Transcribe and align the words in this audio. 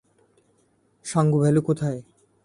Sangu 1.05 1.37
valley 1.39 1.61
কোথায়? 1.61 1.99